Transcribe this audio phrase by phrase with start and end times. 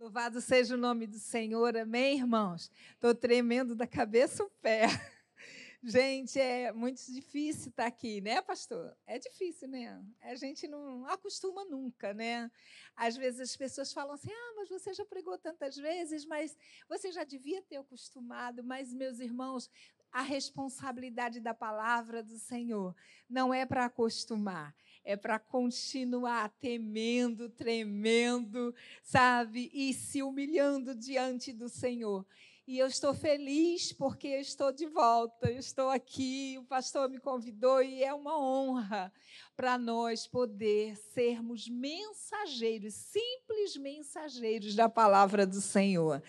[0.00, 2.72] Louvado seja o nome do Senhor, amém, irmãos?
[2.94, 4.86] Estou tremendo da cabeça ao pé.
[5.84, 8.96] Gente, é muito difícil estar aqui, né, pastor?
[9.06, 10.02] É difícil, né?
[10.22, 12.50] A gente não acostuma nunca, né?
[12.96, 16.56] Às vezes as pessoas falam assim: ah, mas você já pregou tantas vezes, mas
[16.88, 18.64] você já devia ter acostumado.
[18.64, 19.68] Mas, meus irmãos,
[20.10, 22.96] a responsabilidade da palavra do Senhor
[23.28, 24.74] não é para acostumar,
[25.04, 29.70] é para continuar temendo, tremendo, sabe?
[29.72, 32.24] E se humilhando diante do Senhor.
[32.70, 37.18] E eu estou feliz porque eu estou de volta, eu estou aqui, o pastor me
[37.18, 39.12] convidou e é uma honra
[39.56, 46.22] para nós poder sermos mensageiros, simples mensageiros da palavra do Senhor.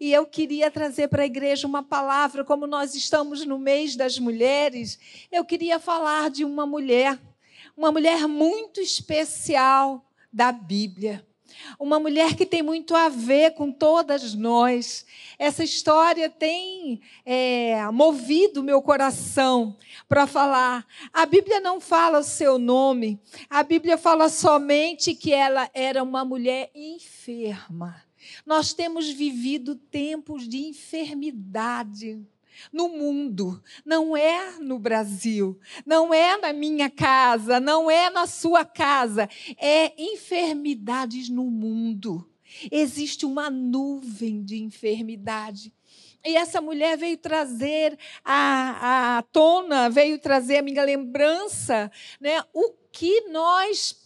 [0.00, 4.18] E eu queria trazer para a igreja uma palavra, como nós estamos no mês das
[4.18, 4.98] mulheres,
[5.30, 7.20] eu queria falar de uma mulher
[7.76, 11.26] uma mulher muito especial da Bíblia.
[11.78, 15.06] Uma mulher que tem muito a ver com todas nós.
[15.38, 19.76] Essa história tem é, movido meu coração
[20.08, 20.86] para falar.
[21.12, 26.24] A Bíblia não fala o seu nome, a Bíblia fala somente que ela era uma
[26.24, 28.02] mulher enferma.
[28.44, 32.26] Nós temos vivido tempos de enfermidade
[32.72, 38.64] no mundo, não é no Brasil, não é na minha casa, não é na sua
[38.64, 42.28] casa, é enfermidades no mundo.
[42.70, 45.72] Existe uma nuvem de enfermidade.
[46.24, 52.42] E essa mulher veio trazer a, a tona, veio trazer a minha lembrança, né?
[52.54, 54.03] O que nós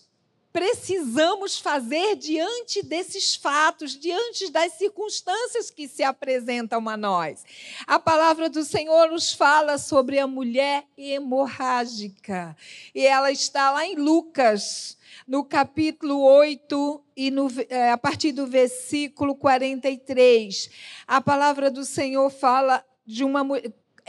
[0.52, 7.44] precisamos fazer diante desses fatos, diante das circunstâncias que se apresentam a nós.
[7.86, 12.56] A palavra do Senhor nos fala sobre a mulher hemorrágica,
[12.94, 18.46] e ela está lá em Lucas, no capítulo 8 e no, é, a partir do
[18.46, 20.70] versículo 43.
[21.06, 23.44] A palavra do Senhor fala de uma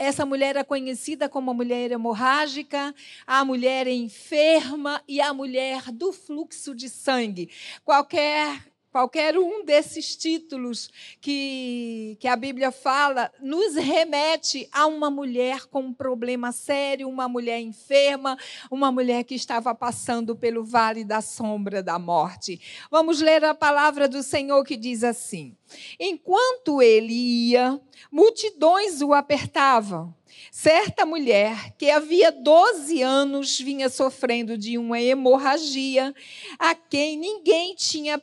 [0.00, 2.94] essa mulher é conhecida como a mulher hemorrágica,
[3.26, 7.50] a mulher enferma e a mulher do fluxo de sangue.
[7.84, 10.90] Qualquer Qualquer um desses títulos
[11.20, 17.28] que, que a Bíblia fala nos remete a uma mulher com um problema sério, uma
[17.28, 18.36] mulher enferma,
[18.68, 22.60] uma mulher que estava passando pelo vale da sombra da morte.
[22.90, 25.56] Vamos ler a palavra do Senhor que diz assim:
[25.98, 27.80] Enquanto ele ia,
[28.10, 30.12] multidões o apertavam.
[30.50, 36.14] Certa mulher que havia 12 anos vinha sofrendo de uma hemorragia,
[36.58, 38.20] a quem ninguém tinha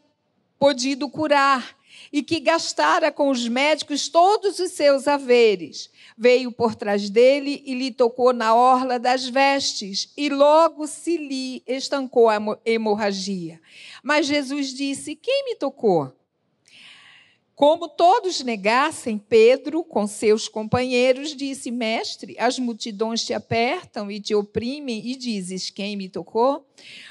[0.59, 1.77] podido curar
[2.11, 5.89] e que gastara com os médicos todos os seus haveres.
[6.17, 11.63] Veio por trás dele e lhe tocou na orla das vestes, e logo se lhe
[11.67, 13.59] estancou a hemorragia.
[14.01, 16.16] Mas Jesus disse: Quem me tocou?
[17.57, 24.35] Como todos negassem, Pedro, com seus companheiros, disse: Mestre, as multidões te apertam e te
[24.35, 26.67] oprimem, e dizes: Quem me tocou?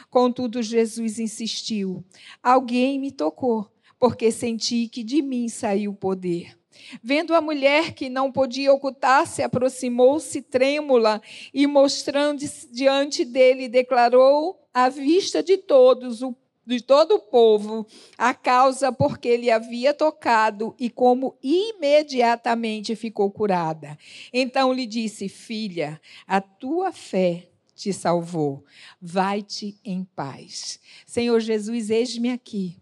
[0.08, 2.04] Contudo, Jesus insistiu:
[2.40, 3.68] Alguém me tocou,
[3.98, 6.56] porque senti que de mim saiu o poder.
[7.02, 11.20] Vendo a mulher que não podia ocultar-se, aproximou-se trêmula
[11.52, 16.32] e, mostrando diante dele, declarou à vista de todos o
[16.66, 17.86] de todo o povo
[18.18, 23.96] a causa porque ele havia tocado e como imediatamente ficou curada.
[24.32, 28.64] Então lhe disse: Filha, a tua fé te salvou.
[29.00, 30.80] Vai-te em paz.
[31.06, 32.76] Senhor Jesus, eis-me aqui.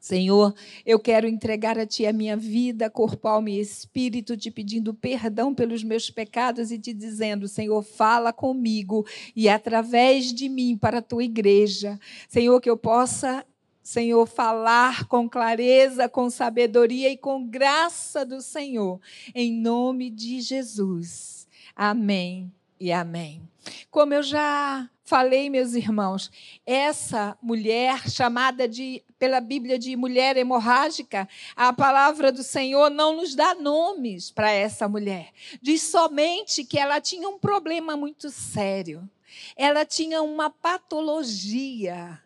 [0.00, 0.54] Senhor,
[0.86, 5.54] eu quero entregar a Ti a minha vida, corpo, alma e espírito, te pedindo perdão
[5.54, 9.06] pelos meus pecados e te dizendo, Senhor, fala comigo
[9.36, 12.00] e através de mim para a Tua igreja.
[12.30, 13.44] Senhor, que eu possa
[13.82, 19.00] Senhor, falar com clareza, com sabedoria e com graça do Senhor,
[19.34, 21.48] em nome de Jesus.
[21.74, 23.42] Amém e amém.
[23.90, 26.30] Como eu já falei, meus irmãos,
[26.64, 33.34] essa mulher chamada de pela Bíblia de mulher hemorrágica, a palavra do Senhor não nos
[33.34, 35.28] dá nomes para essa mulher.
[35.60, 39.06] Diz somente que ela tinha um problema muito sério.
[39.54, 42.18] Ela tinha uma patologia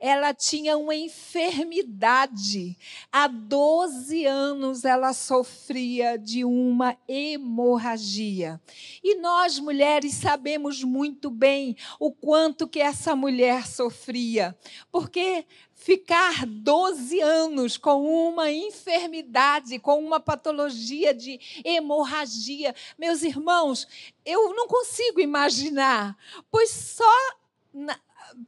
[0.00, 2.76] ela tinha uma enfermidade.
[3.12, 8.58] Há 12 anos ela sofria de uma hemorragia.
[9.04, 14.56] E nós, mulheres, sabemos muito bem o quanto que essa mulher sofria,
[14.90, 15.44] porque
[15.74, 22.74] ficar 12 anos com uma enfermidade, com uma patologia de hemorragia.
[22.98, 23.86] Meus irmãos,
[24.24, 26.16] eu não consigo imaginar,
[26.50, 27.04] pois só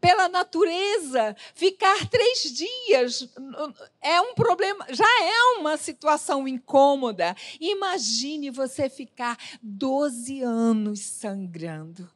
[0.00, 3.29] pela natureza, ficar três dias
[4.00, 7.37] é um problema, já é uma situação incômoda.
[7.61, 12.11] Imagine você ficar 12 anos sangrando.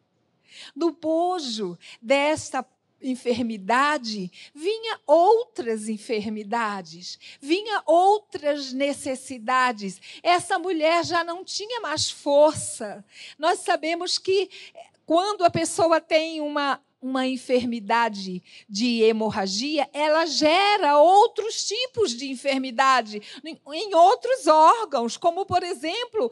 [0.75, 2.65] No bojo desta
[3.01, 10.01] enfermidade, vinha outras enfermidades, vinha outras necessidades.
[10.23, 13.05] Essa mulher já não tinha mais força.
[13.39, 14.49] Nós sabemos que
[15.05, 23.23] quando a pessoa tem uma uma enfermidade de hemorragia, ela gera outros tipos de enfermidade
[23.45, 26.31] em outros órgãos, como, por exemplo,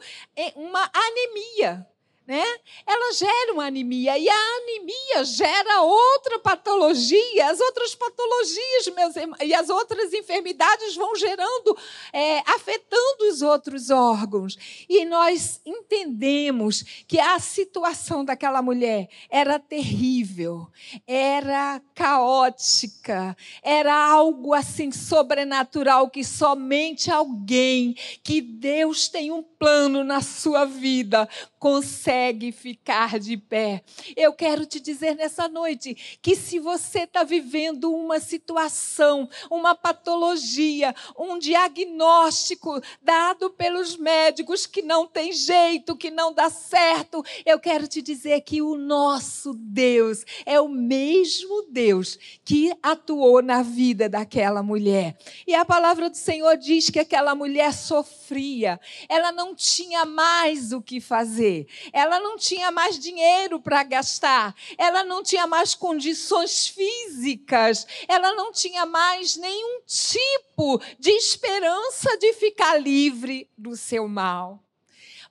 [0.55, 1.87] uma anemia
[2.27, 2.43] né?
[2.87, 9.53] Ela gera uma anemia e a anemia gera outra patologia, as outras patologias meus e
[9.53, 11.77] as outras enfermidades vão gerando,
[12.11, 14.57] é, afetando os outros órgãos.
[14.87, 20.67] E nós entendemos que a situação daquela mulher era terrível,
[21.07, 30.21] era caótica, era algo assim sobrenatural que somente alguém que Deus tem um plano na
[30.21, 31.27] sua vida
[31.59, 33.83] consegue ficar de pé.
[34.15, 40.93] Eu quero te dizer nessa noite que se você está vivendo uma situação, uma patologia,
[41.17, 47.87] um diagnóstico dado pelos médicos que não tem jeito, que não dá certo, eu quero
[47.87, 54.61] te dizer que o nosso Deus é o mesmo Deus que atuou na vida daquela
[54.61, 55.17] mulher.
[55.47, 60.81] E a palavra do Senhor diz que aquela mulher sofria, ela não tinha mais o
[60.81, 67.85] que fazer ela não tinha mais dinheiro para gastar, ela não tinha mais condições físicas,
[68.07, 74.63] ela não tinha mais nenhum tipo de esperança de ficar livre do seu mal.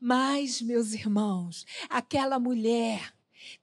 [0.00, 3.14] Mas, meus irmãos, aquela mulher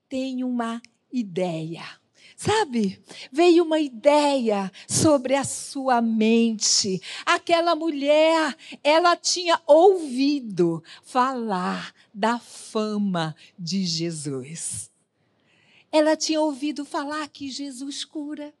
[0.08, 2.01] tem uma ideia.
[2.42, 3.00] Sabe?
[3.30, 7.00] Veio uma ideia sobre a sua mente.
[7.24, 14.90] Aquela mulher, ela tinha ouvido falar da fama de Jesus.
[15.92, 18.52] Ela tinha ouvido falar que Jesus cura,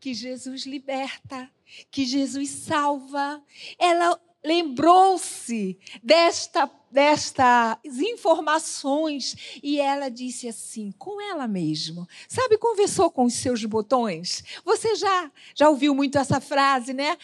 [0.00, 1.48] que Jesus liberta,
[1.92, 3.40] que Jesus salva.
[3.78, 13.24] Ela lembrou-se desta, destas informações e ela disse assim, com ela mesma, sabe, conversou com
[13.24, 14.44] os seus botões.
[14.64, 17.16] Você já já ouviu muito essa frase, né?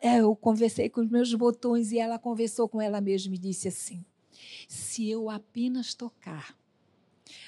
[0.00, 3.68] É, eu conversei com os meus botões e ela conversou com ela mesma e disse
[3.68, 4.04] assim:
[4.68, 6.54] se eu apenas tocar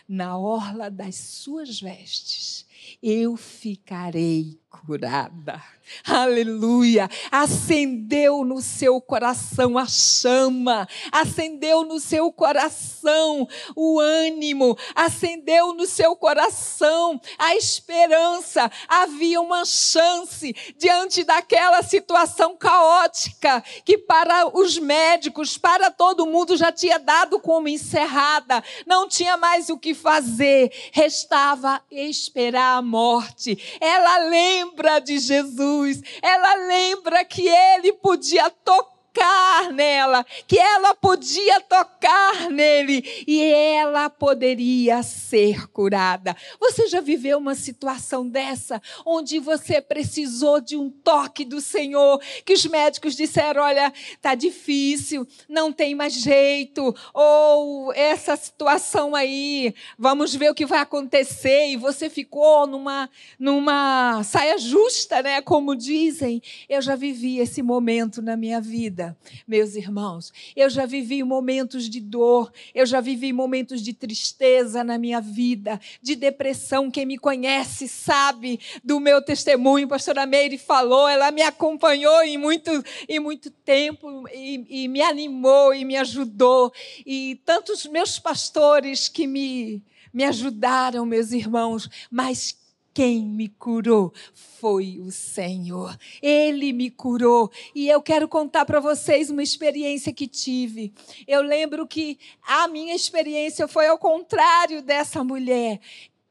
[0.07, 2.67] na orla das suas vestes,
[3.03, 5.63] eu ficarei curada.
[6.05, 7.09] Aleluia!
[7.31, 13.47] Acendeu no seu coração a chama, acendeu no seu coração
[13.77, 18.71] o ânimo, acendeu no seu coração a esperança.
[18.89, 26.73] Havia uma chance diante daquela situação caótica que para os médicos, para todo mundo já
[26.73, 33.59] tinha dado como encerrada, não tinha mais o que fazer, restava esperar a morte.
[33.81, 41.61] Ela lembra de Jesus, ela lembra que ele podia tocar tocar nela, que ela podia
[41.61, 46.37] tocar nele e ela poderia ser curada.
[46.59, 52.53] Você já viveu uma situação dessa, onde você precisou de um toque do Senhor, que
[52.53, 60.35] os médicos disseram: olha, tá difícil, não tem mais jeito, ou essa situação aí, vamos
[60.35, 65.41] ver o que vai acontecer, e você ficou numa, numa saia justa, né?
[65.41, 66.43] Como dizem.
[66.69, 70.33] Eu já vivi esse momento na minha vida vida, meus irmãos.
[70.57, 75.81] Eu já vivi momentos de dor, eu já vivi momentos de tristeza na minha vida,
[76.01, 76.91] de depressão.
[76.91, 79.87] Quem me conhece sabe do meu testemunho.
[79.87, 82.71] A pastora Meire falou, ela me acompanhou em muito,
[83.09, 86.73] em muito tempo e, e me animou e me ajudou.
[87.05, 89.83] E tantos meus pastores que me,
[90.13, 92.64] me ajudaram, meus irmãos, mas
[92.95, 95.99] quem me curou foi o Senhor.
[96.23, 97.51] Ele me curou.
[97.75, 100.95] E eu quero contar para vocês uma experiência que tive.
[101.27, 105.81] Eu lembro que a minha experiência foi ao contrário dessa mulher.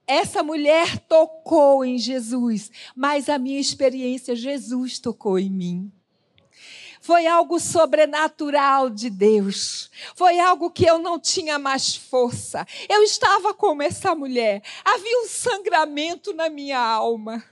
[0.08, 5.92] Essa mulher tocou em Jesus, mas a minha experiência, Jesus tocou em mim.
[7.04, 9.92] Foi algo sobrenatural de Deus.
[10.16, 12.66] Foi algo que eu não tinha mais força.
[12.88, 14.64] Eu estava como essa mulher.
[14.86, 17.44] Havia um sangramento na minha alma.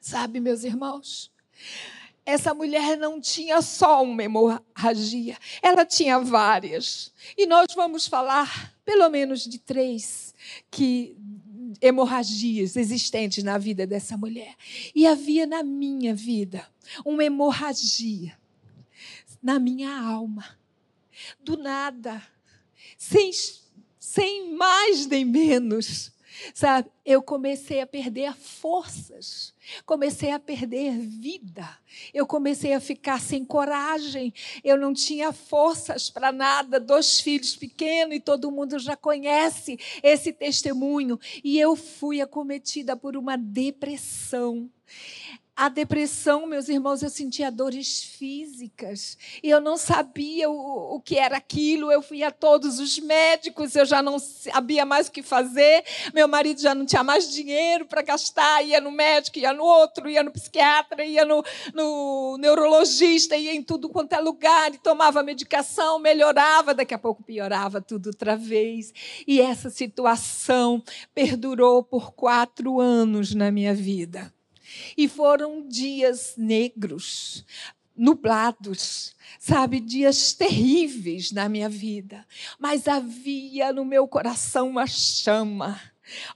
[0.00, 1.32] Sabe, meus irmãos?
[2.24, 7.12] Essa mulher não tinha só uma hemorragia, ela tinha várias.
[7.36, 10.32] E nós vamos falar, pelo menos, de três
[10.70, 11.16] que
[11.80, 14.54] hemorragias existentes na vida dessa mulher.
[14.94, 16.66] E havia na minha vida
[17.04, 18.36] uma hemorragia
[19.42, 20.44] na minha alma.
[21.40, 22.22] Do nada,
[22.98, 23.30] sem,
[23.98, 26.12] sem mais nem menos.
[26.54, 31.66] Sabe, eu comecei a perder forças, comecei a perder vida,
[32.12, 38.16] eu comecei a ficar sem coragem, eu não tinha forças para nada, dois filhos pequenos
[38.16, 44.70] e todo mundo já conhece esse testemunho, e eu fui acometida por uma depressão.
[45.58, 51.18] A depressão, meus irmãos, eu sentia dores físicas e eu não sabia o, o, que
[51.18, 51.90] era aquilo.
[51.90, 55.82] Eu fui a todos os médicos, eu já não sabia mais o que fazer.
[56.12, 60.10] Meu marido já não tinha mais dinheiro para gastar, ia no médico, ia no outro,
[60.10, 65.22] ia no psiquiatra, ia no, no neurologista, ia em tudo quanto é lugar e tomava
[65.22, 68.92] medicação, melhorava, daqui a pouco piorava tudo outra vez.
[69.26, 70.82] E essa situação
[71.14, 74.35] perdurou por quatro anos na minha vida.
[74.96, 77.44] E foram dias negros,
[77.96, 82.26] nublados, sabe, dias terríveis na minha vida.
[82.58, 85.80] Mas havia no meu coração uma chama.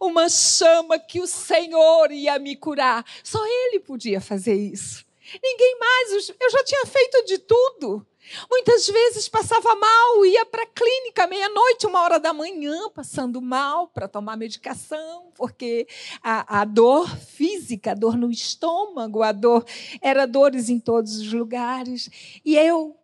[0.00, 3.04] Uma chama que o Senhor ia me curar.
[3.22, 5.04] Só Ele podia fazer isso.
[5.42, 6.28] Ninguém mais.
[6.40, 8.06] Eu já tinha feito de tudo.
[8.50, 13.88] Muitas vezes passava mal, ia para a clínica meia-noite, uma hora da manhã, passando mal
[13.88, 15.86] para tomar medicação, porque
[16.22, 19.64] a, a, dor física, a dor no estômago, a dor,
[20.00, 22.08] era dores em todos os lugares.
[22.44, 22.96] E eu,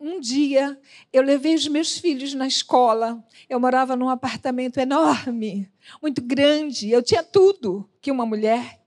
[0.00, 0.78] um dia,
[1.12, 3.24] eu levei os meus filhos na escola.
[3.48, 5.70] Eu morava num apartamento enorme,
[6.02, 6.90] muito grande.
[6.90, 8.80] Eu tinha tudo que uma mulher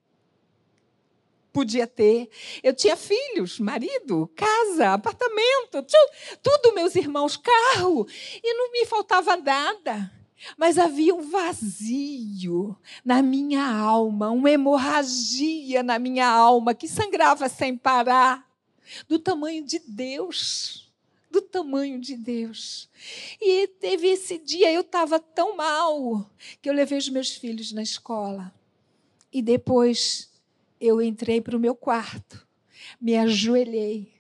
[1.60, 2.30] podia ter.
[2.64, 5.86] Eu tinha filhos, marido, casa, apartamento,
[6.42, 8.08] tudo, meus irmãos, carro,
[8.42, 10.10] e não me faltava nada.
[10.58, 17.76] Mas havia um vazio na minha alma, uma hemorragia na minha alma que sangrava sem
[17.76, 18.50] parar,
[19.10, 20.86] do tamanho de Deus
[21.32, 22.90] do tamanho de Deus.
[23.40, 26.28] E teve esse dia, eu estava tão mal,
[26.60, 28.52] que eu levei os meus filhos na escola.
[29.32, 30.30] E depois
[30.80, 32.48] eu entrei para o meu quarto,
[33.00, 34.14] me ajoelhei.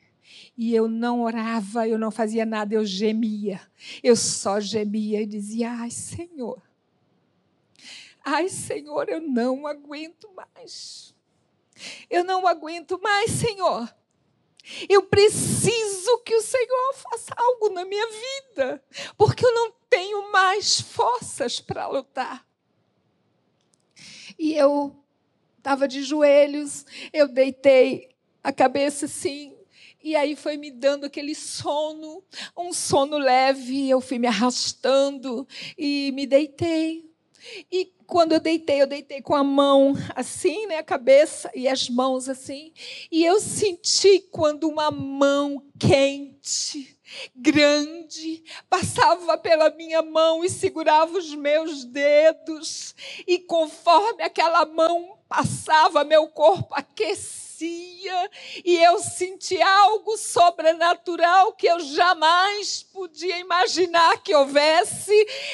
[0.58, 3.62] E eu não orava, eu não fazia nada, eu gemia.
[4.04, 6.62] Eu só gemia e dizia: Ai, Senhor.
[8.24, 11.16] Ai, Senhor, eu não aguento mais.
[12.10, 13.90] Eu não aguento mais, Senhor.
[14.88, 18.84] Eu preciso que o Senhor faça algo na minha vida,
[19.18, 22.46] porque eu não tenho mais forças para lutar.
[24.38, 24.99] E eu
[25.60, 28.10] estava de joelhos, eu deitei
[28.42, 29.54] a cabeça assim,
[30.02, 32.24] e aí foi me dando aquele sono,
[32.58, 35.48] um sono leve, eu fui me arrastando
[35.78, 37.10] e me deitei.
[37.72, 41.90] E quando eu deitei, eu deitei com a mão assim, né, a cabeça e as
[41.90, 42.72] mãos assim,
[43.12, 46.98] e eu senti quando uma mão quente
[47.36, 52.96] grande, passava pela minha mão e segurava os meus dedos,
[53.28, 61.80] e conforme aquela mão passava, meu corpo aquecia e eu senti algo sobrenatural que eu
[61.80, 65.14] jamais podia imaginar que houvesse.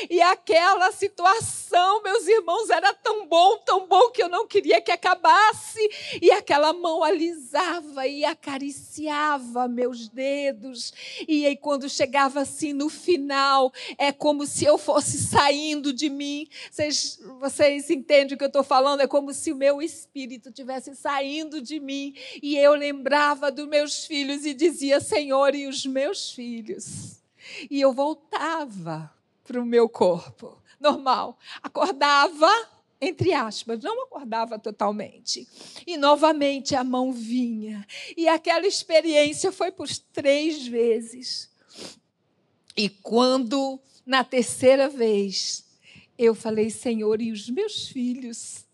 [0.10, 4.92] E aquela situação, meus irmãos, era tão bom, tão bom que eu não queria que
[4.92, 5.80] acabasse.
[6.22, 10.94] E aquela mão alisava e acariciava meus dedos.
[11.28, 16.48] E aí, quando chegava assim no final, é como se eu fosse saindo de mim.
[16.70, 19.02] Vocês, vocês entendem o que eu estou falando?
[19.02, 23.68] É como se o meu espírito tivesse saindo de mim mim e eu lembrava dos
[23.68, 27.22] meus filhos e dizia: Senhor, e os meus filhos?
[27.70, 29.12] E eu voltava
[29.44, 31.38] para o meu corpo normal.
[31.62, 32.50] Acordava,
[33.00, 35.48] entre aspas, não acordava totalmente.
[35.86, 37.86] E novamente a mão vinha.
[38.18, 41.50] E aquela experiência foi por três vezes.
[42.76, 45.64] E quando, na terceira vez,
[46.18, 48.66] eu falei, Senhor, e os meus filhos?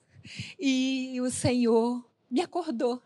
[0.59, 3.01] E o Senhor me acordou.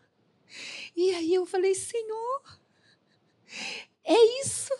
[0.94, 2.42] E aí eu falei, Senhor,
[4.04, 4.72] é isso.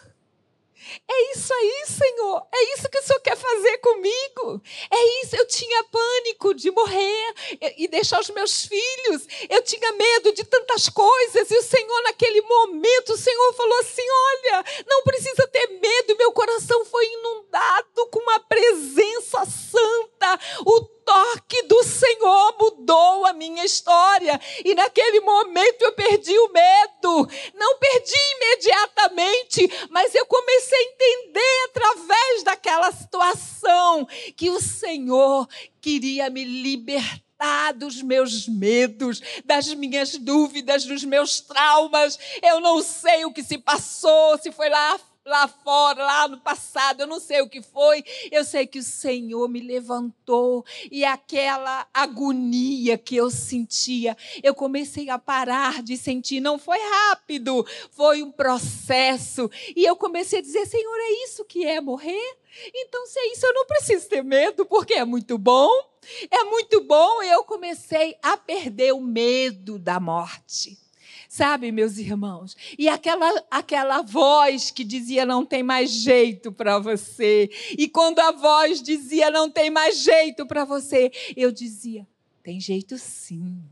[1.09, 2.47] É isso aí, Senhor.
[2.53, 4.63] É isso que o Senhor quer fazer comigo.
[4.91, 5.37] É isso.
[5.37, 7.35] Eu tinha pânico de morrer
[7.77, 9.27] e deixar os meus filhos.
[9.49, 11.51] Eu tinha medo de tantas coisas.
[11.51, 16.17] E o Senhor, naquele momento, o Senhor falou assim: Olha, não precisa ter medo.
[16.17, 20.41] Meu coração foi inundado com uma presença santa.
[20.65, 24.39] O toque do Senhor mudou a minha história.
[24.65, 27.31] E naquele momento eu perdi o medo.
[27.55, 35.49] Não perdi imediatamente, mas eu comecei a entender através daquela situação que o Senhor
[35.81, 42.19] queria ia me libertar dos meus medos, das minhas dúvidas, dos meus traumas.
[42.43, 47.01] Eu não sei o que se passou, se foi lá lá fora, lá no passado,
[47.01, 51.87] eu não sei o que foi, eu sei que o Senhor me levantou e aquela
[51.93, 56.41] agonia que eu sentia, eu comecei a parar de sentir.
[56.41, 59.51] Não foi rápido, foi um processo.
[59.75, 62.37] E eu comecei a dizer: Senhor, é isso que é morrer?
[62.75, 65.69] Então, se é isso, eu não preciso ter medo, porque é muito bom.
[66.31, 67.23] É muito bom.
[67.23, 70.86] Eu comecei a perder o medo da morte.
[71.37, 72.57] Sabe, meus irmãos?
[72.79, 77.51] E aquela, aquela voz que dizia não tem mais jeito para você.
[77.77, 82.09] E quando a voz dizia não tem mais jeito para você, eu dizia:
[82.43, 83.63] tem jeito sim.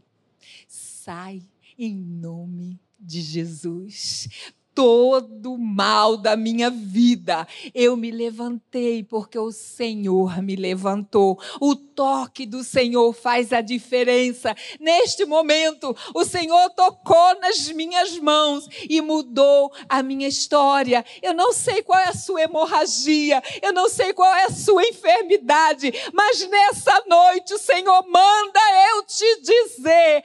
[0.68, 1.40] Sai
[1.78, 4.28] em nome de Jesus
[4.74, 7.46] todo mal da minha vida.
[7.72, 11.38] Eu me levantei porque o Senhor me levantou.
[11.60, 14.54] O toque do Senhor faz a diferença.
[14.80, 21.04] Neste momento, o Senhor tocou nas minhas mãos e mudou a minha história.
[21.22, 24.82] Eu não sei qual é a sua hemorragia, eu não sei qual é a sua
[24.82, 30.24] enfermidade, mas nessa noite o Senhor manda eu te dizer: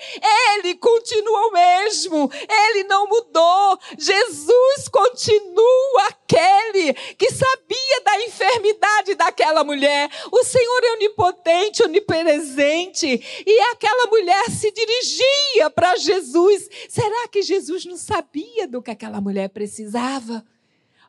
[0.55, 3.77] Ele continua o mesmo, Ele não mudou.
[3.97, 10.09] Jesus Jesus continua aquele que sabia da enfermidade daquela mulher.
[10.31, 13.43] O Senhor é onipotente, onipresente.
[13.45, 16.69] E aquela mulher se dirigia para Jesus.
[16.87, 20.43] Será que Jesus não sabia do que aquela mulher precisava?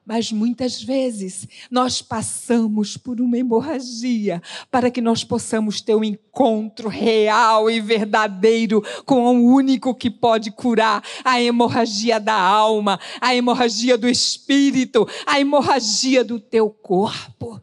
[0.05, 6.89] Mas muitas vezes nós passamos por uma hemorragia para que nós possamos ter um encontro
[6.89, 13.97] real e verdadeiro com o único que pode curar a hemorragia da alma, a hemorragia
[13.97, 17.61] do espírito, a hemorragia do teu corpo.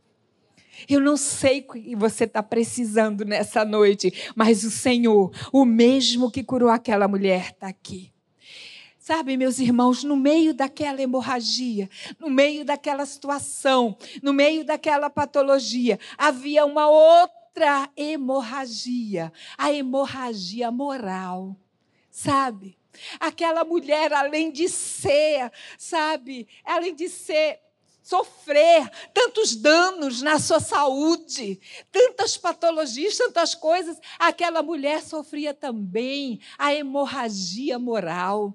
[0.87, 6.31] Eu não sei o que você está precisando nessa noite, mas o Senhor, o mesmo
[6.31, 8.13] que curou aquela mulher, está aqui.
[9.07, 15.97] Sabe, meus irmãos, no meio daquela hemorragia, no meio daquela situação, no meio daquela patologia,
[16.17, 21.55] havia uma outra hemorragia, a hemorragia moral.
[22.11, 22.77] Sabe?
[23.17, 27.61] Aquela mulher, além de ser, sabe, além de ser
[28.03, 31.61] sofrer tantos danos na sua saúde,
[31.93, 38.53] tantas patologias, tantas coisas, aquela mulher sofria também a hemorragia moral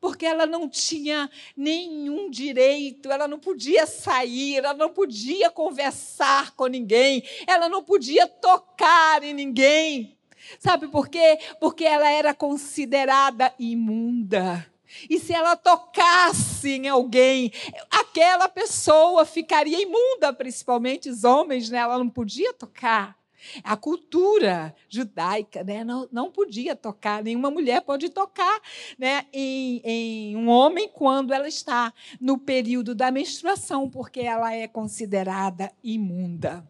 [0.00, 6.66] porque ela não tinha nenhum direito, ela não podia sair, ela não podia conversar com
[6.66, 10.16] ninguém, ela não podia tocar em ninguém.
[10.58, 11.38] Sabe por quê?
[11.60, 14.66] Porque ela era considerada imunda.
[15.08, 17.50] E se ela tocasse em alguém,
[17.90, 21.78] aquela pessoa ficaria imunda, principalmente os homens, né?
[21.78, 23.16] ela não podia tocar.
[23.62, 28.60] A cultura judaica né, não, não podia tocar, nenhuma mulher pode tocar
[28.98, 34.66] né, em, em um homem quando ela está no período da menstruação, porque ela é
[34.68, 36.66] considerada imunda.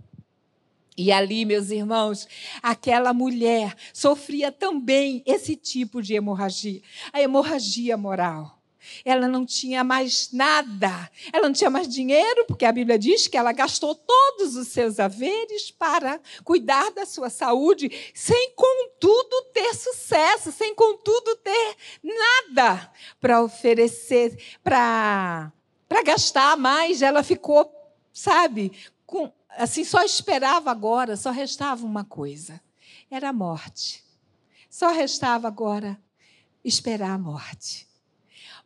[0.97, 2.29] E ali, meus irmãos,
[2.63, 6.83] aquela mulher sofria também esse tipo de hemorragia,
[7.13, 8.62] a hemorragia moral.
[9.05, 11.11] Ela não tinha mais nada.
[11.33, 14.99] Ela não tinha mais dinheiro, porque a Bíblia diz que ela gastou todos os seus
[14.99, 23.43] haveres para cuidar da sua saúde, sem contudo ter sucesso, sem contudo ter nada para
[23.43, 25.53] oferecer, para
[25.93, 27.03] para gastar mais.
[27.03, 27.71] Ela ficou,
[28.13, 28.73] sabe,
[29.05, 32.61] com, assim só esperava agora, só restava uma coisa.
[33.11, 34.03] Era a morte.
[34.71, 36.01] Só restava agora
[36.65, 37.87] esperar a morte.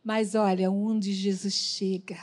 [0.03, 2.19] Mas olha, onde Jesus chega,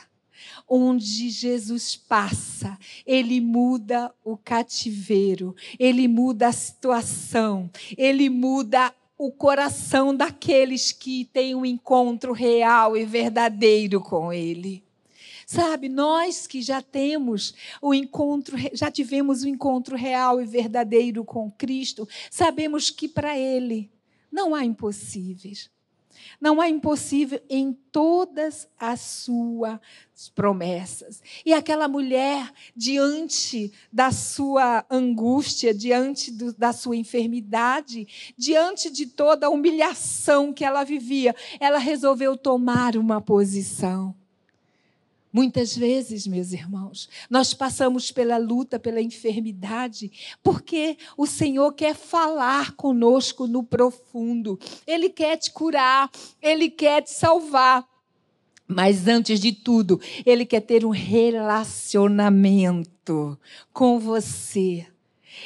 [0.68, 10.14] onde Jesus passa, ele muda o cativeiro, ele muda a situação, ele muda o coração
[10.14, 14.84] daqueles que têm um encontro real e verdadeiro com ele.
[15.46, 21.50] Sabe, nós que já temos o encontro, já tivemos o encontro real e verdadeiro com
[21.50, 23.90] Cristo, sabemos que para Ele
[24.32, 25.70] não há impossíveis.
[26.40, 29.78] Não há impossível em todas as suas
[30.34, 31.22] promessas.
[31.44, 38.06] E aquela mulher, diante da sua angústia, diante do, da sua enfermidade,
[38.36, 44.14] diante de toda a humilhação que ela vivia, ela resolveu tomar uma posição.
[45.34, 50.12] Muitas vezes, meus irmãos, nós passamos pela luta, pela enfermidade,
[50.44, 54.56] porque o Senhor quer falar conosco no profundo.
[54.86, 56.08] Ele quer te curar,
[56.40, 57.84] ele quer te salvar.
[58.68, 63.36] Mas antes de tudo, ele quer ter um relacionamento
[63.72, 64.86] com você.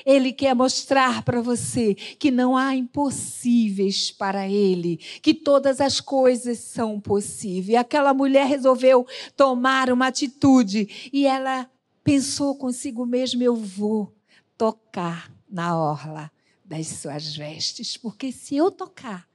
[0.05, 6.59] Ele quer mostrar para você que não há impossíveis para Ele, que todas as coisas
[6.59, 7.79] são possíveis.
[7.79, 11.71] Aquela mulher resolveu tomar uma atitude e ela
[12.03, 14.15] pensou consigo mesma: eu vou
[14.57, 16.31] tocar na orla
[16.65, 19.27] das suas vestes, porque se eu tocar,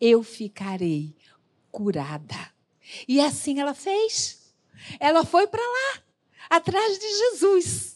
[0.00, 1.14] eu ficarei
[1.70, 2.54] curada.
[3.08, 4.54] E assim ela fez.
[5.00, 6.02] Ela foi para lá,
[6.50, 7.95] atrás de Jesus.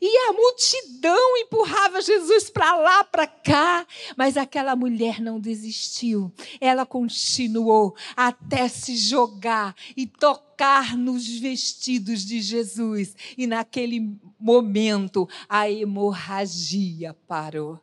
[0.00, 6.32] E a multidão empurrava Jesus para lá, para cá, mas aquela mulher não desistiu.
[6.60, 13.14] Ela continuou até se jogar e tocar nos vestidos de Jesus.
[13.36, 17.80] E naquele momento a hemorragia parou.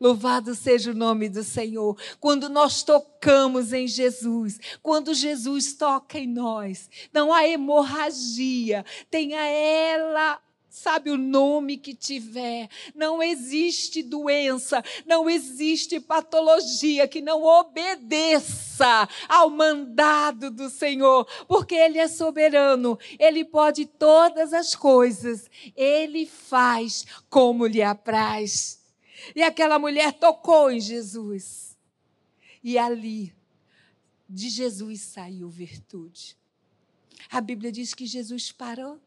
[0.00, 1.96] Louvado seja o nome do Senhor.
[2.20, 10.38] Quando nós tocamos em Jesus, quando Jesus toca em nós, não há hemorragia, tenha ela
[10.74, 12.68] sabe o nome que tiver.
[12.94, 21.98] Não existe doença, não existe patologia que não obedeça ao mandado do Senhor, porque Ele
[21.98, 28.82] é soberano, Ele pode todas as coisas, Ele faz como lhe apraz.
[29.34, 31.78] E aquela mulher tocou em Jesus,
[32.64, 33.32] e ali
[34.28, 36.36] de Jesus saiu virtude.
[37.30, 39.00] A Bíblia diz que Jesus parou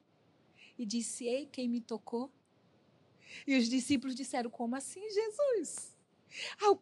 [0.78, 2.32] e disse: Ei, quem me tocou?
[3.46, 5.96] E os discípulos disseram: Como assim, Jesus?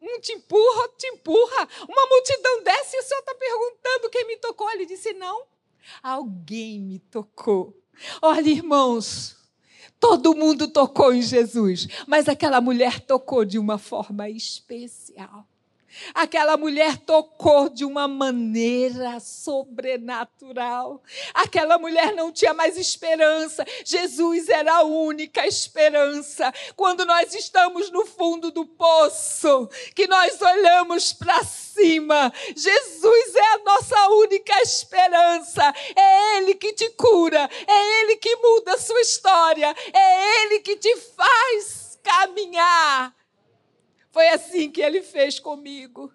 [0.02, 1.70] Um te empurra, outro te empurra.
[1.88, 4.70] Uma multidão desce e o senhor está perguntando quem me tocou.
[4.72, 5.46] Ele disse: Não,
[6.02, 7.80] alguém me tocou.
[8.22, 9.38] Olha, irmãos,
[10.00, 15.48] todo mundo tocou em Jesus, mas aquela mulher tocou de uma forma especial.
[16.14, 21.02] Aquela mulher tocou de uma maneira sobrenatural.
[21.34, 23.66] Aquela mulher não tinha mais esperança.
[23.84, 26.54] Jesus era a única esperança.
[26.76, 33.58] Quando nós estamos no fundo do poço, que nós olhamos para cima, Jesus é a
[33.60, 35.74] nossa única esperança.
[35.96, 40.76] É Ele que te cura, é Ele que muda a sua história, é Ele que
[40.76, 43.14] te faz caminhar
[44.16, 46.10] foi assim que ele fez comigo.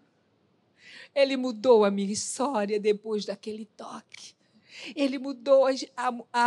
[1.15, 4.35] Ele mudou a minha história depois daquele toque.
[4.97, 5.75] Ele mudou a,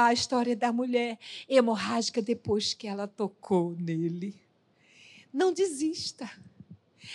[0.07, 4.33] a, história da mulher hemorrágica depois que ela tocou nele.
[5.31, 6.27] Não desista.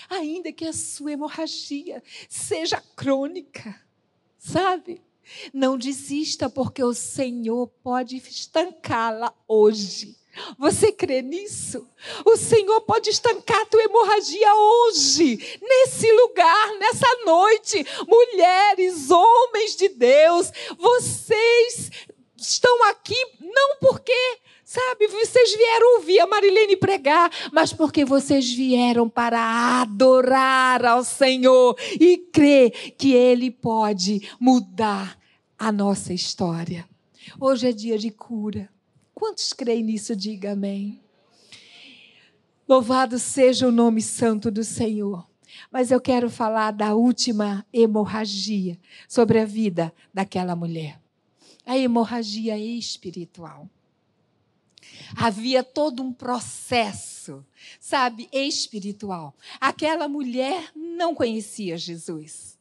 [0.08, 3.74] Ainda que a sua hemorragia seja crônica,
[4.38, 5.02] sabe?
[5.52, 10.16] Não desista, porque o Senhor pode estancá-la hoje.
[10.58, 11.86] Você crê nisso?
[12.24, 17.84] O Senhor pode estancar a tua hemorragia hoje, nesse lugar, nessa noite.
[18.06, 21.90] Mulheres, homens de Deus, vocês
[22.36, 29.08] estão aqui não porque, sabe, vocês vieram ouvir a Marilene pregar, mas porque vocês vieram
[29.08, 35.18] para adorar ao Senhor e crer que Ele pode mudar
[35.58, 36.88] a nossa história.
[37.40, 38.70] Hoje é dia de cura.
[39.18, 40.14] Quantos creem nisso?
[40.14, 41.00] Diga amém.
[42.68, 45.28] Louvado seja o nome santo do Senhor.
[45.72, 48.78] Mas eu quero falar da última hemorragia
[49.08, 51.00] sobre a vida daquela mulher.
[51.66, 53.68] A hemorragia espiritual.
[55.16, 57.44] Havia todo um processo,
[57.80, 59.34] sabe, espiritual.
[59.60, 62.57] Aquela mulher não conhecia Jesus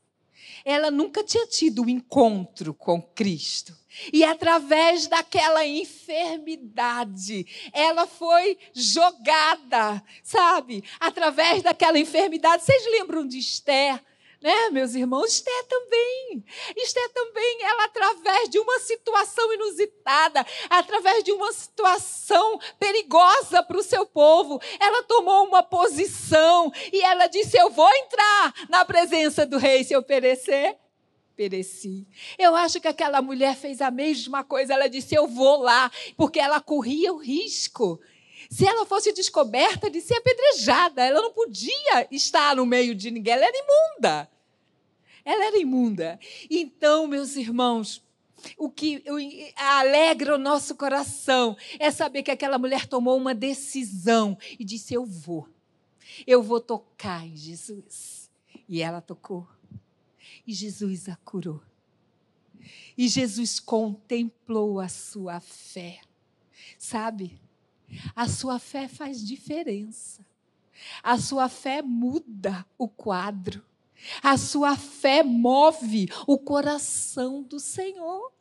[0.64, 3.76] ela nunca tinha tido um encontro com Cristo.
[4.14, 10.84] E através daquela enfermidade, ela foi jogada, sabe?
[11.00, 12.64] Através daquela enfermidade.
[12.64, 14.00] Vocês lembram de Esther?
[14.42, 15.34] Né, meus irmãos?
[15.34, 16.44] Esté também.
[16.76, 23.84] Esté também, ela, através de uma situação inusitada, através de uma situação perigosa para o
[23.84, 29.58] seu povo, ela tomou uma posição e ela disse: Eu vou entrar na presença do
[29.58, 30.78] rei se eu perecer.
[31.36, 32.08] Pereci.
[32.40, 34.74] Eu acho que aquela mulher fez a mesma coisa.
[34.74, 38.00] Ela disse: Eu vou lá, porque ela corria o risco
[38.50, 43.34] se ela fosse descoberta de ser apedrejada, ela não podia estar no meio de ninguém,
[43.34, 44.30] ela era imunda.
[45.26, 46.20] Ela era imunda.
[46.50, 48.02] Então, meus irmãos,
[48.58, 49.04] o que
[49.56, 55.06] alegra o nosso coração é saber que aquela mulher tomou uma decisão e disse: Eu
[55.06, 55.50] vou,
[56.26, 58.30] eu vou tocar em Jesus.
[58.70, 59.48] E ela tocou.
[60.46, 61.62] E Jesus a curou.
[62.98, 66.00] E Jesus contemplou a sua fé.
[66.78, 67.40] Sabe?
[68.16, 70.26] A sua fé faz diferença.
[71.02, 73.64] A sua fé muda o quadro.
[74.22, 78.32] A sua fé move o coração do Senhor.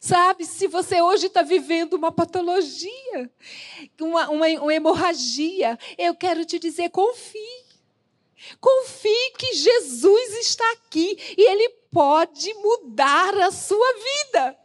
[0.00, 3.30] Sabe, se você hoje está vivendo uma patologia,
[4.00, 7.62] uma, uma, uma hemorragia, eu quero te dizer: confie.
[8.60, 14.58] Confie que Jesus está aqui e Ele pode mudar a sua vida.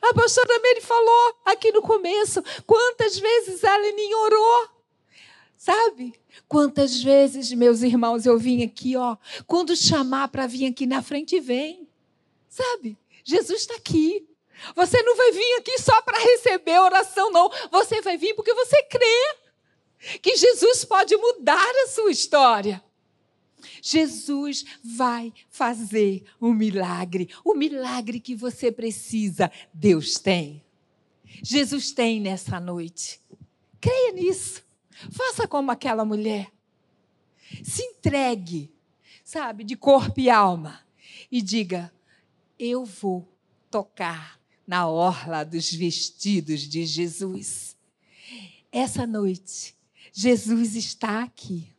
[0.00, 4.68] A pastora Mary falou aqui no começo quantas vezes ela nem orou.
[5.56, 6.14] Sabe?
[6.48, 9.16] Quantas vezes, meus irmãos, eu vim aqui, ó,
[9.46, 11.88] quando chamar para vir aqui na frente, vem.
[12.48, 12.98] Sabe?
[13.24, 14.28] Jesus está aqui.
[14.74, 17.50] Você não vai vir aqui só para receber oração, não.
[17.70, 19.36] Você vai vir porque você crê
[20.20, 22.82] que Jesus pode mudar a sua história.
[23.80, 27.28] Jesus vai fazer um milagre.
[27.44, 30.62] O milagre que você precisa, Deus tem.
[31.42, 33.20] Jesus tem nessa noite.
[33.80, 34.62] Creia nisso.
[35.10, 36.52] Faça como aquela mulher.
[37.62, 38.72] Se entregue,
[39.24, 40.80] sabe, de corpo e alma.
[41.30, 41.92] E diga:
[42.58, 43.28] Eu vou
[43.70, 47.76] tocar na orla dos vestidos de Jesus.
[48.70, 49.74] Essa noite,
[50.12, 51.71] Jesus está aqui.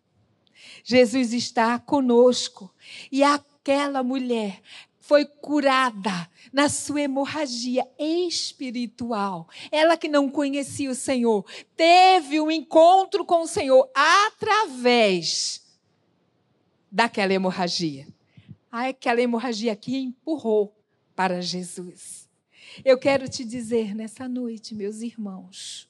[0.84, 2.74] Jesus está conosco.
[3.12, 4.62] E aquela mulher
[5.00, 9.48] foi curada na sua hemorragia espiritual.
[9.72, 15.62] Ela que não conhecia o Senhor, teve um encontro com o Senhor através
[16.92, 18.08] daquela hemorragia.
[18.72, 20.74] Aquela hemorragia aqui empurrou
[21.16, 22.30] para Jesus.
[22.84, 25.88] Eu quero te dizer nessa noite, meus irmãos,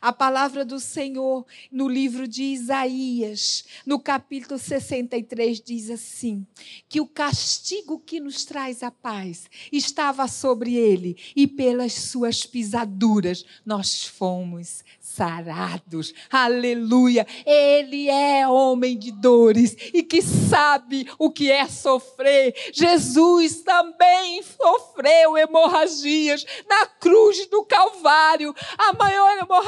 [0.00, 6.46] a palavra do Senhor no livro de Isaías, no capítulo 63, diz assim:
[6.88, 13.44] que o castigo que nos traz a paz estava sobre ele, e pelas suas pisaduras
[13.64, 16.14] nós fomos sarados.
[16.30, 17.26] Aleluia!
[17.44, 22.54] Ele é homem de dores e que sabe o que é sofrer.
[22.72, 28.54] Jesus também sofreu hemorragias na cruz do Calvário.
[28.78, 29.61] A maior hemorragia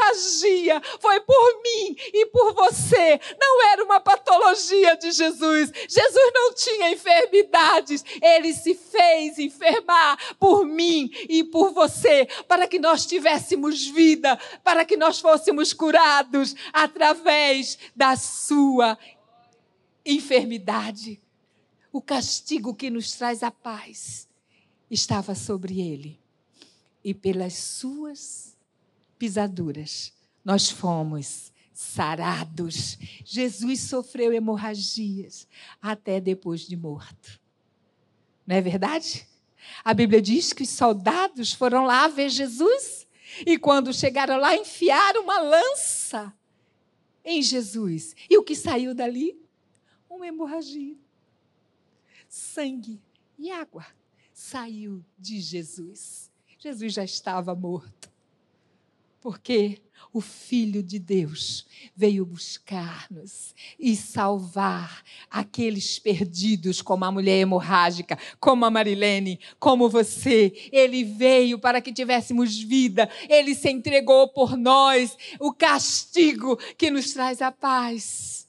[1.00, 3.20] foi por mim e por você.
[3.40, 5.72] Não era uma patologia de Jesus.
[5.88, 8.04] Jesus não tinha enfermidades.
[8.20, 14.84] Ele se fez enfermar por mim e por você, para que nós tivéssemos vida, para
[14.84, 18.98] que nós fôssemos curados através da sua
[20.04, 21.20] enfermidade.
[21.92, 24.28] O castigo que nos traz a paz
[24.90, 26.18] estava sobre ele.
[27.04, 28.53] E pelas suas
[29.18, 30.12] pisaduras
[30.44, 32.98] nós fomos sarados.
[33.24, 35.48] Jesus sofreu hemorragias
[35.80, 37.40] até depois de morto.
[38.46, 39.26] Não é verdade?
[39.82, 43.06] A Bíblia diz que os soldados foram lá ver Jesus
[43.46, 46.32] e quando chegaram lá, enfiaram uma lança
[47.24, 48.14] em Jesus.
[48.28, 49.40] E o que saiu dali?
[50.08, 50.94] Uma hemorragia.
[52.28, 53.00] Sangue
[53.38, 53.86] e água
[54.32, 56.30] saiu de Jesus.
[56.58, 58.13] Jesus já estava morto.
[59.24, 59.80] Porque
[60.12, 68.66] o Filho de Deus veio buscar-nos e salvar aqueles perdidos, como a mulher hemorrágica, como
[68.66, 70.52] a Marilene, como você.
[70.70, 75.16] Ele veio para que tivéssemos vida, ele se entregou por nós.
[75.40, 78.46] O castigo que nos traz a paz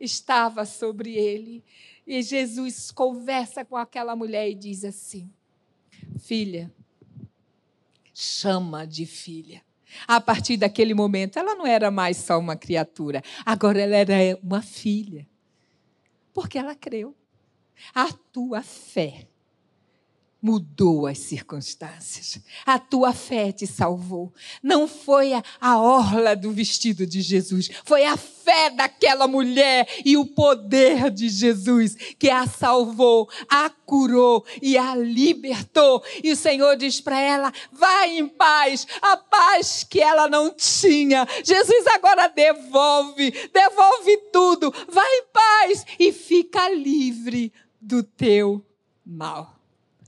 [0.00, 1.62] estava sobre ele.
[2.04, 5.30] E Jesus conversa com aquela mulher e diz assim:
[6.18, 6.68] Filha,
[8.12, 9.64] chama de filha.
[10.06, 14.62] A partir daquele momento, ela não era mais só uma criatura, agora ela era uma
[14.62, 15.26] filha.
[16.32, 17.14] Porque ela creu.
[17.94, 19.26] A tua fé
[20.46, 22.38] mudou as circunstâncias.
[22.64, 24.32] A tua fé te salvou.
[24.62, 30.16] Não foi a, a, orla do vestido de Jesus, foi a fé daquela mulher e
[30.16, 36.00] o poder de Jesus que a salvou, a curou e a libertou.
[36.22, 41.26] E o Senhor diz para ela: vai em paz, a paz que ela não tinha.
[41.42, 44.72] Jesus agora devolve, devolve tudo.
[44.88, 48.64] Vai em paz e fica livre do teu
[49.04, 49.55] mal.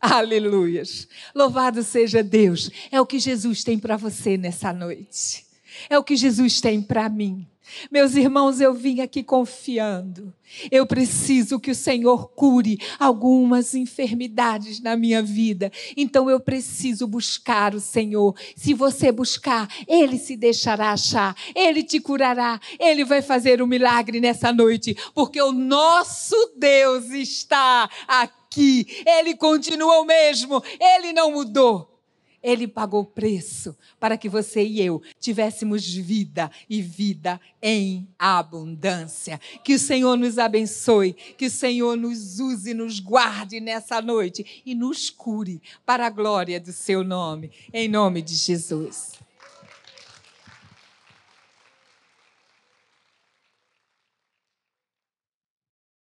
[0.00, 1.08] Aleluias.
[1.34, 2.70] Louvado seja Deus.
[2.90, 5.44] É o que Jesus tem para você nessa noite.
[5.90, 7.46] É o que Jesus tem para mim.
[7.90, 10.32] Meus irmãos, eu vim aqui confiando.
[10.70, 15.70] Eu preciso que o Senhor cure algumas enfermidades na minha vida.
[15.96, 18.34] Então eu preciso buscar o Senhor.
[18.56, 21.36] Se você buscar, Ele se deixará achar.
[21.54, 22.58] Ele te curará.
[22.78, 24.96] Ele vai fazer um milagre nessa noite.
[25.14, 29.02] Porque o nosso Deus está aqui aqui.
[29.06, 30.62] Ele continua o mesmo.
[30.80, 31.94] Ele não mudou.
[32.40, 39.40] Ele pagou o preço para que você e eu tivéssemos vida e vida em abundância.
[39.64, 44.72] Que o Senhor nos abençoe, que o Senhor nos use, nos guarde nessa noite e
[44.72, 47.50] nos cure para a glória do seu nome.
[47.72, 49.17] Em nome de Jesus.